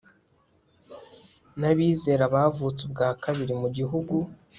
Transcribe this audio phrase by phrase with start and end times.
[1.59, 4.15] n abizera bavutse ubwa kabiri mugihugu